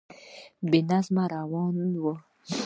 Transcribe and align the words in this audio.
بې 0.69 0.79
نظمی 0.89 1.23
روانه 1.33 1.83
وه. 2.03 2.13